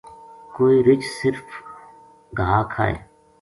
کوئی 0.55 0.77
رچھ 0.87 1.05
صرف 1.21 1.47
گھا 2.39 2.57
کھائے 2.71 2.95